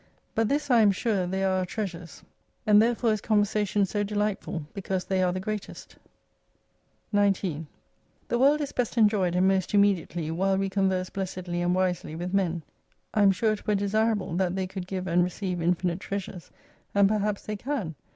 [0.33, 2.23] But this I am sure they are our treasures,
[2.65, 5.95] and therefore is conversation so delightful, because they are the greatest.
[7.11, 7.67] 19
[8.27, 12.33] The world is best enjoyed and most immediately while we converse blessedly and wisely with
[12.33, 12.63] men.
[13.13, 16.49] I am sure it were desirable that they could give and re ceive infinite treasures:
[16.95, 17.93] and perhaps they can.